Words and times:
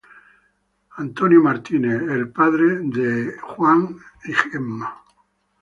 Leland 0.97 1.13
Davidson: 1.19 2.09
el 2.15 2.29
padre 2.39 2.67
de 2.95 3.35
Charley 3.55 3.95
y 4.25 4.33
Gemma. 4.33 5.03